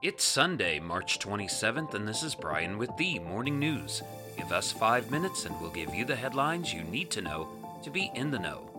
It's 0.00 0.22
Sunday, 0.22 0.78
March 0.78 1.18
27th, 1.18 1.94
and 1.94 2.06
this 2.06 2.22
is 2.22 2.36
Brian 2.36 2.78
with 2.78 2.96
the 2.96 3.18
Morning 3.18 3.58
News. 3.58 4.00
Give 4.36 4.52
us 4.52 4.70
five 4.70 5.10
minutes 5.10 5.44
and 5.44 5.60
we'll 5.60 5.72
give 5.72 5.92
you 5.92 6.04
the 6.04 6.14
headlines 6.14 6.72
you 6.72 6.84
need 6.84 7.10
to 7.10 7.20
know 7.20 7.48
to 7.82 7.90
be 7.90 8.12
in 8.14 8.30
the 8.30 8.38
know. 8.38 8.70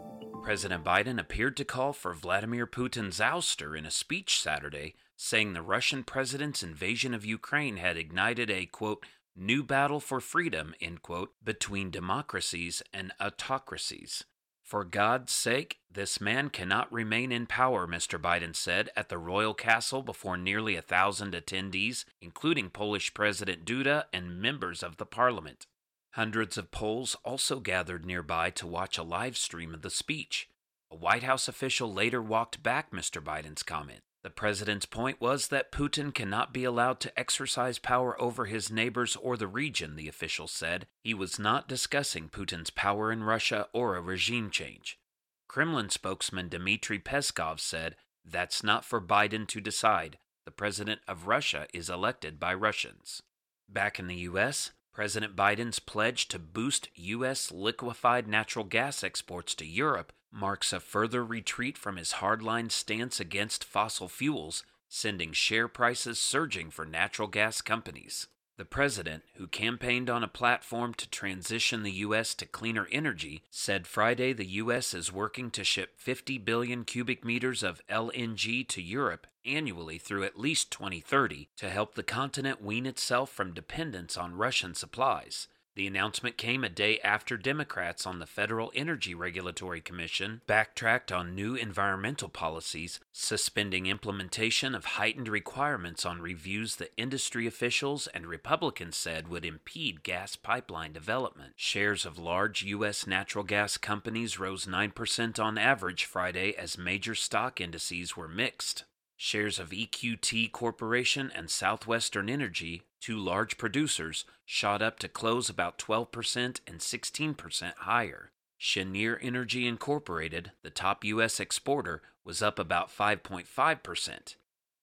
President 0.42 0.86
Biden 0.86 1.20
appeared 1.20 1.58
to 1.58 1.66
call 1.66 1.92
for 1.92 2.13
Vladimir 2.13 2.66
Putin's 2.66 3.20
ouster 3.20 3.78
in 3.78 3.86
a 3.86 3.92
speech 3.92 4.40
Saturday, 4.40 4.96
saying 5.18 5.52
the 5.52 5.62
Russian 5.62 6.05
president's 6.05 6.63
invasion 6.63 7.14
of 7.14 7.26
Ukraine 7.26 7.76
had 7.76 7.98
ignited 7.98 8.50
a, 8.50 8.66
quote, 8.66 9.06
new 9.36 9.62
battle 9.62 10.00
for 10.00 10.22
freedom, 10.22 10.74
end 10.80 11.02
quote, 11.02 11.34
between 11.44 11.92
democracies 11.92 12.82
and 12.94 13.12
autocracies. 13.20 14.24
For 14.70 14.84
God's 14.84 15.34
sake, 15.34 15.80
this 15.92 16.22
man 16.22 16.52
cannot 16.52 16.94
remain 16.94 17.32
in 17.32 17.48
power, 17.48 17.88
Mr. 17.88 18.22
Biden 18.22 18.56
said 18.56 18.92
at 18.96 19.10
the 19.10 19.18
royal 19.18 19.56
castle 19.56 20.04
before 20.04 20.38
nearly 20.38 20.76
a 20.76 20.82
thousand 20.84 21.34
attendees, 21.34 22.06
including 22.22 22.70
Polish 22.70 23.16
President 23.16 23.66
Duda 23.66 24.04
and 24.13 24.40
members 24.40 24.84
of 24.84 24.98
the 24.98 25.08
parliament. 25.08 25.66
Hundreds 26.12 26.55
of 26.55 26.70
Poles 26.70 27.16
also 27.26 27.60
gathered 27.60 28.05
nearby 28.05 28.52
to 28.52 28.68
watch 28.68 29.00
a 29.00 29.04
live 29.04 29.38
stream 29.38 29.74
of 29.74 29.82
the 29.82 29.90
speech. 29.90 30.48
A 30.91 30.96
White 30.96 31.24
House 31.24 31.48
official 31.48 31.91
later 31.91 32.22
walked 32.22 32.62
back 32.62 32.91
Mr. 32.91 33.20
Biden's 33.24 33.63
comment. 33.63 34.02
The 34.22 34.30
president's 34.30 34.86
point 34.86 35.22
was 35.22 35.48
that 35.48 35.72
Putin 35.72 36.14
cannot 36.14 36.54
be 36.54 36.66
allowed 36.66 37.00
to 37.02 37.20
exercise 37.20 37.80
power 37.80 38.20
over 38.22 38.46
his 38.46 38.70
neighbors 38.70 39.16
or 39.16 39.38
the 39.38 39.48
region, 39.48 39.96
the 39.96 40.10
official 40.10 40.48
said. 40.48 40.88
He 41.04 41.14
was 41.14 41.40
not 41.40 41.70
discussing 41.70 42.27
Putin's 42.27 42.70
power 42.70 43.12
in 43.12 43.24
Russia 43.24 43.68
or 43.72 43.96
a 43.96 44.02
regime 44.02 44.50
change. 44.50 45.00
Kremlin 45.48 45.90
spokesman 45.90 46.50
Dmitry 46.50 47.00
Peskov 47.00 47.60
said, 47.60 47.96
That's 48.26 48.62
not 48.62 48.84
for 48.84 49.00
Biden 49.00 49.48
to 49.48 49.62
decide. 49.62 50.18
The 50.46 50.52
president 50.52 51.02
of 51.08 51.27
Russia 51.27 51.68
is 51.74 51.90
elected 51.90 52.40
by 52.40 52.54
Russians. 52.54 53.22
Back 53.70 53.99
in 53.99 54.08
the 54.08 54.16
U.S., 54.16 54.72
President 54.94 55.36
Biden's 55.36 55.80
pledge 55.80 56.27
to 56.27 56.40
boost 56.40 56.90
U.S. 56.96 57.52
liquefied 57.52 58.27
natural 58.27 58.65
gas 58.65 59.02
exports 59.02 59.55
to 59.55 59.65
Europe 59.65 60.12
marks 60.32 60.74
a 60.74 60.80
further 60.80 61.24
retreat 61.24 61.77
from 61.77 61.98
his 61.98 62.13
hardline 62.13 62.72
stance 62.72 63.20
against 63.20 63.63
fossil 63.63 64.08
fuels, 64.08 64.63
sending 64.88 65.31
share 65.31 65.68
prices 65.68 66.19
surging 66.19 66.69
for 66.69 66.86
natural 66.86 67.28
gas 67.28 67.62
companies. 67.62 68.28
The 68.59 68.66
president, 68.66 69.24
who 69.36 69.47
campaigned 69.47 70.09
on 70.09 70.22
a 70.22 70.28
platform 70.28 70.94
to 70.96 71.09
transition 71.09 71.84
the 71.84 71.94
U.S. 72.03 72.36
to 72.36 72.46
cleaner 72.46 72.90
energy, 72.91 73.44
said 73.50 73.88
Friday 73.88 74.34
the 74.34 74.46
U.S. 74.46 74.94
is 74.94 75.13
working 75.13 75.50
to 75.52 75.63
ship 75.63 75.91
50 75.96 76.38
billion 76.40 76.84
cubic 76.84 77.24
meters 77.24 77.64
of 77.64 77.81
LNG 77.90 78.68
to 78.68 78.81
Europe 78.81 79.28
annually 79.46 79.97
through 79.97 80.25
at 80.25 80.38
least 80.38 80.72
2030 80.72 81.47
to 81.56 81.69
help 81.69 81.96
the 81.96 82.03
continent 82.03 82.62
wean 82.62 82.86
itself 82.86 83.31
from 83.31 83.53
dependence 83.53 84.18
on 84.18 84.36
Russian 84.36 84.75
supplies. 84.75 85.47
The 85.80 85.88
announcement 85.88 86.35
came 86.35 86.66
a 86.66 86.69
day 86.69 87.00
after 87.06 87.38
Democrats 87.38 88.06
on 88.06 88.19
the 88.19 88.25
Federal 88.25 88.69
Energy 88.75 89.16
Regulatory 89.16 89.80
Commission 89.80 90.41
backtracked 90.46 91.09
on 91.09 91.34
new 91.34 91.56
environmental 91.56 92.28
policies, 92.28 93.00
suspending 93.13 93.86
implementation 93.86 94.75
of 94.75 94.84
heightened 94.84 95.30
requirements 95.30 96.06
on 96.06 96.22
reviews 96.22 96.75
that 96.75 96.91
industry 96.97 97.47
officials 97.47 98.08
and 98.08 98.25
Republicans 98.28 98.97
said 98.97 99.30
would 99.30 99.46
impede 99.46 100.03
gas 100.03 100.36
pipeline 100.36 100.91
development. 100.91 101.53
Shares 101.56 102.06
of 102.06 102.19
large 102.19 102.62
U.S. 102.64 103.08
natural 103.08 103.46
gas 103.46 103.78
companies 103.78 104.38
rose 104.38 104.66
9% 104.66 105.40
on 105.40 105.58
average 105.58 106.03
Friday 106.03 106.53
as 106.58 106.78
major 106.78 107.16
stock 107.16 107.62
indices 107.62 108.18
were 108.18 108.28
mixed. 108.28 108.84
Shares 109.22 109.59
of 109.59 109.72
EQT 109.72 110.53
Corporation 110.53 111.29
and 111.35 111.50
Southwestern 111.50 112.29
Energy, 112.29 112.84
two 113.01 113.17
large 113.17 113.57
producers, 113.57 114.23
shot 114.45 114.81
up 114.81 114.97
to 115.00 115.09
close 115.09 115.50
about 115.50 115.78
12% 115.78 116.62
and 116.66 116.79
16% 116.79 117.73
higher. 117.79 118.31
Cheniere 118.57 119.19
Energy 119.22 119.68
Incorporated, 119.68 120.53
the 120.63 120.69
top 120.69 121.03
U.S. 121.03 121.41
exporter, 121.41 122.02
was 122.24 122.41
up 122.41 122.58
about 122.58 122.90
5.5%. 122.90 124.35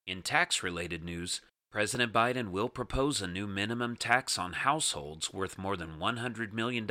In 0.07 0.21
tax 0.21 0.63
related 0.63 1.03
news, 1.03 1.41
President 1.73 2.13
Biden 2.13 2.51
will 2.51 2.69
propose 2.69 3.23
a 3.23 3.27
new 3.27 3.47
minimum 3.47 3.97
tax 3.97 4.39
on 4.39 4.53
households 4.53 5.33
worth 5.33 5.57
more 5.57 5.79
than 5.79 5.99
$100 5.99 6.53
million 6.53 6.87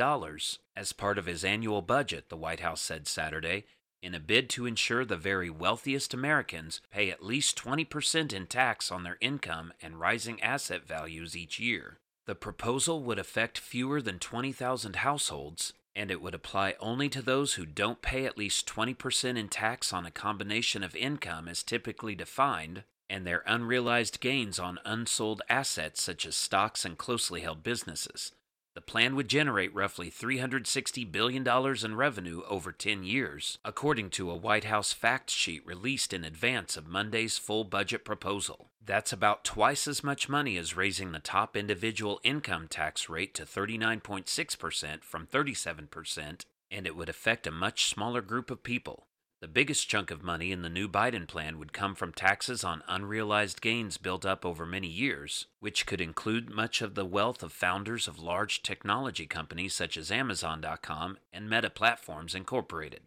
as 0.76 0.92
part 0.92 1.16
of 1.16 1.26
his 1.26 1.44
annual 1.44 1.80
budget, 1.80 2.28
the 2.28 2.36
White 2.36 2.60
House 2.60 2.80
said 2.80 3.06
Saturday, 3.06 3.66
in 4.02 4.14
a 4.14 4.20
bid 4.20 4.48
to 4.50 4.66
ensure 4.66 5.04
the 5.04 5.16
very 5.16 5.50
wealthiest 5.50 6.14
Americans 6.14 6.80
pay 6.90 7.10
at 7.10 7.24
least 7.24 7.56
20% 7.56 8.32
in 8.32 8.46
tax 8.46 8.92
on 8.92 9.02
their 9.02 9.18
income 9.20 9.72
and 9.82 10.00
rising 10.00 10.42
asset 10.42 10.86
values 10.86 11.36
each 11.36 11.58
year. 11.58 11.98
The 12.26 12.34
proposal 12.34 13.02
would 13.02 13.18
affect 13.18 13.58
fewer 13.58 14.02
than 14.02 14.18
20,000 14.18 14.96
households, 14.96 15.72
and 15.94 16.10
it 16.10 16.20
would 16.20 16.34
apply 16.34 16.74
only 16.80 17.08
to 17.08 17.22
those 17.22 17.54
who 17.54 17.64
don't 17.64 18.02
pay 18.02 18.26
at 18.26 18.36
least 18.36 18.66
20% 18.66 19.38
in 19.38 19.48
tax 19.48 19.92
on 19.92 20.04
a 20.04 20.10
combination 20.10 20.82
of 20.82 20.94
income 20.94 21.48
as 21.48 21.62
typically 21.62 22.14
defined 22.14 22.84
and 23.08 23.26
their 23.26 23.42
unrealized 23.46 24.20
gains 24.20 24.58
on 24.58 24.78
unsold 24.84 25.42
assets 25.48 26.02
such 26.02 26.26
as 26.26 26.36
stocks 26.36 26.84
and 26.84 26.98
closely 26.98 27.40
held 27.40 27.62
businesses. 27.62 28.32
The 28.76 28.82
plan 28.82 29.16
would 29.16 29.28
generate 29.28 29.74
roughly 29.74 30.10
$360 30.10 31.10
billion 31.10 31.48
in 31.82 31.96
revenue 31.96 32.42
over 32.46 32.72
10 32.72 33.04
years, 33.04 33.56
according 33.64 34.10
to 34.10 34.30
a 34.30 34.36
White 34.36 34.64
House 34.64 34.92
fact 34.92 35.30
sheet 35.30 35.64
released 35.64 36.12
in 36.12 36.24
advance 36.24 36.76
of 36.76 36.86
Monday's 36.86 37.38
full 37.38 37.64
budget 37.64 38.04
proposal. 38.04 38.68
That's 38.84 39.14
about 39.14 39.44
twice 39.44 39.88
as 39.88 40.04
much 40.04 40.28
money 40.28 40.58
as 40.58 40.76
raising 40.76 41.12
the 41.12 41.20
top 41.20 41.56
individual 41.56 42.20
income 42.22 42.68
tax 42.68 43.08
rate 43.08 43.32
to 43.36 43.44
39.6% 43.44 45.02
from 45.02 45.26
37%, 45.26 46.44
and 46.70 46.86
it 46.86 46.94
would 46.94 47.08
affect 47.08 47.46
a 47.46 47.50
much 47.50 47.86
smaller 47.86 48.20
group 48.20 48.50
of 48.50 48.62
people. 48.62 49.06
The 49.46 49.52
biggest 49.52 49.88
chunk 49.88 50.10
of 50.10 50.24
money 50.24 50.50
in 50.50 50.62
the 50.62 50.68
new 50.68 50.88
Biden 50.88 51.28
plan 51.28 51.60
would 51.60 51.72
come 51.72 51.94
from 51.94 52.12
taxes 52.12 52.64
on 52.64 52.82
unrealized 52.88 53.60
gains 53.60 53.96
built 53.96 54.26
up 54.26 54.44
over 54.44 54.66
many 54.66 54.88
years, 54.88 55.46
which 55.60 55.86
could 55.86 56.00
include 56.00 56.50
much 56.50 56.82
of 56.82 56.96
the 56.96 57.04
wealth 57.04 57.44
of 57.44 57.52
founders 57.52 58.08
of 58.08 58.18
large 58.18 58.60
technology 58.60 59.24
companies 59.24 59.72
such 59.72 59.96
as 59.96 60.10
Amazon.com 60.10 61.18
and 61.32 61.48
Meta 61.48 61.70
Platforms 61.70 62.34
Incorporated. 62.34 63.02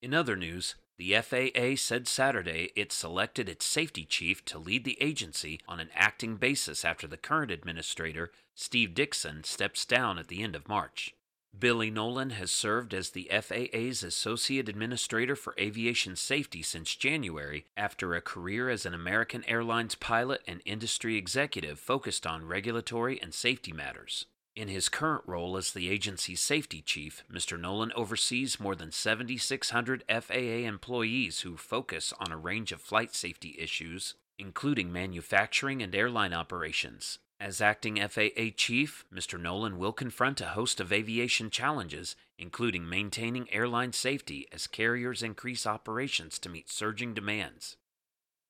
In 0.00 0.14
other 0.14 0.36
news, 0.36 0.74
the 0.96 1.20
FAA 1.20 1.76
said 1.76 2.08
Saturday 2.08 2.70
it 2.74 2.90
selected 2.90 3.46
its 3.46 3.66
safety 3.66 4.06
chief 4.06 4.42
to 4.46 4.58
lead 4.58 4.84
the 4.84 4.96
agency 5.02 5.60
on 5.68 5.80
an 5.80 5.90
acting 5.94 6.36
basis 6.36 6.82
after 6.82 7.06
the 7.06 7.18
current 7.18 7.50
administrator, 7.50 8.32
Steve 8.54 8.94
Dickson, 8.94 9.44
steps 9.44 9.84
down 9.84 10.18
at 10.18 10.28
the 10.28 10.42
end 10.42 10.56
of 10.56 10.66
March. 10.66 11.14
Billy 11.58 11.90
Nolan 11.90 12.30
has 12.30 12.50
served 12.50 12.92
as 12.92 13.10
the 13.10 13.30
FAA's 13.30 14.02
Associate 14.02 14.68
Administrator 14.68 15.36
for 15.36 15.54
Aviation 15.58 16.16
Safety 16.16 16.62
since 16.62 16.96
January 16.96 17.66
after 17.76 18.14
a 18.14 18.20
career 18.20 18.68
as 18.68 18.84
an 18.84 18.92
American 18.92 19.44
Airlines 19.44 19.94
pilot 19.94 20.42
and 20.48 20.62
industry 20.64 21.16
executive 21.16 21.78
focused 21.78 22.26
on 22.26 22.46
regulatory 22.46 23.20
and 23.22 23.32
safety 23.32 23.72
matters. 23.72 24.26
In 24.56 24.68
his 24.68 24.88
current 24.88 25.22
role 25.26 25.56
as 25.56 25.72
the 25.72 25.88
agency's 25.88 26.40
safety 26.40 26.80
chief, 26.80 27.24
Mr. 27.32 27.58
Nolan 27.58 27.92
oversees 27.94 28.60
more 28.60 28.74
than 28.74 28.92
7,600 28.92 30.04
FAA 30.08 30.34
employees 30.34 31.40
who 31.40 31.56
focus 31.56 32.12
on 32.18 32.32
a 32.32 32.36
range 32.36 32.72
of 32.72 32.80
flight 32.80 33.14
safety 33.14 33.56
issues, 33.58 34.14
including 34.38 34.92
manufacturing 34.92 35.82
and 35.82 35.94
airline 35.94 36.32
operations, 36.32 37.18
as 37.44 37.60
acting 37.60 37.96
FAA 37.96 38.54
chief, 38.56 39.04
Mr. 39.14 39.38
Nolan 39.38 39.76
will 39.76 39.92
confront 39.92 40.40
a 40.40 40.46
host 40.46 40.80
of 40.80 40.90
aviation 40.90 41.50
challenges, 41.50 42.16
including 42.38 42.88
maintaining 42.88 43.52
airline 43.52 43.92
safety 43.92 44.46
as 44.50 44.66
carriers 44.66 45.22
increase 45.22 45.66
operations 45.66 46.38
to 46.38 46.48
meet 46.48 46.70
surging 46.70 47.12
demands. 47.12 47.76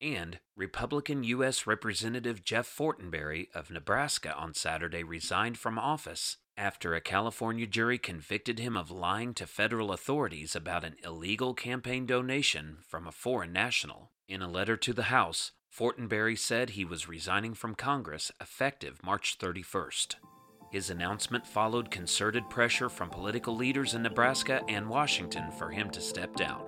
And 0.00 0.38
Republican 0.56 1.24
U.S. 1.24 1.66
Representative 1.66 2.44
Jeff 2.44 2.68
Fortenberry 2.68 3.48
of 3.52 3.68
Nebraska 3.68 4.32
on 4.36 4.54
Saturday 4.54 5.02
resigned 5.02 5.58
from 5.58 5.76
office 5.76 6.36
after 6.56 6.94
a 6.94 7.00
California 7.00 7.66
jury 7.66 7.98
convicted 7.98 8.60
him 8.60 8.76
of 8.76 8.92
lying 8.92 9.34
to 9.34 9.46
federal 9.48 9.90
authorities 9.90 10.54
about 10.54 10.84
an 10.84 10.94
illegal 11.04 11.52
campaign 11.52 12.06
donation 12.06 12.76
from 12.86 13.08
a 13.08 13.12
foreign 13.12 13.52
national. 13.52 14.12
In 14.28 14.40
a 14.40 14.48
letter 14.48 14.76
to 14.76 14.92
the 14.92 15.04
House, 15.04 15.50
Fortenberry 15.76 16.38
said 16.38 16.70
he 16.70 16.84
was 16.84 17.08
resigning 17.08 17.52
from 17.52 17.74
Congress 17.74 18.30
effective 18.40 19.00
March 19.02 19.38
31st. 19.40 20.14
His 20.70 20.88
announcement 20.88 21.44
followed 21.44 21.90
concerted 21.90 22.48
pressure 22.48 22.88
from 22.88 23.10
political 23.10 23.56
leaders 23.56 23.94
in 23.94 24.02
Nebraska 24.02 24.62
and 24.68 24.88
Washington 24.88 25.50
for 25.50 25.70
him 25.70 25.90
to 25.90 26.00
step 26.00 26.36
down. 26.36 26.62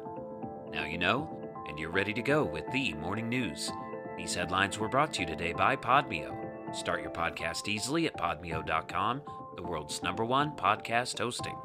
Now 0.73 0.85
you 0.87 0.99
know, 0.99 1.53
and 1.69 1.79
you're 1.79 1.91
ready 1.91 2.12
to 2.14 2.23
go 2.23 2.44
with 2.44 2.64
the 2.73 2.94
morning 2.94 3.29
news. 3.29 3.70
These 4.17 4.35
headlines 4.35 4.79
were 4.79 4.88
brought 4.88 5.12
to 5.14 5.20
you 5.20 5.26
today 5.26 5.53
by 5.53 5.76
Podmeo. 5.76 6.75
Start 6.75 7.00
your 7.00 7.12
podcast 7.12 7.69
easily 7.69 8.06
at 8.08 8.17
podmeo.com, 8.17 9.23
the 9.55 9.62
world's 9.62 10.03
number 10.03 10.25
one 10.25 10.50
podcast 10.56 11.19
hosting. 11.19 11.56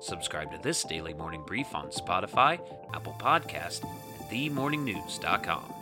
Subscribe 0.00 0.52
to 0.52 0.58
this 0.62 0.84
daily 0.84 1.14
morning 1.14 1.44
brief 1.46 1.74
on 1.74 1.88
Spotify, 1.88 2.60
Apple 2.94 3.16
Podcast, 3.18 3.84
and 3.84 4.30
themorningnews.com. 4.30 5.79